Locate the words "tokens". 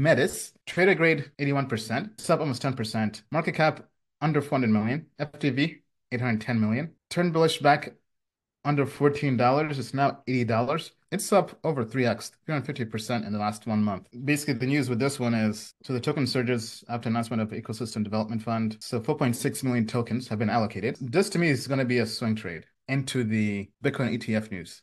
19.86-20.28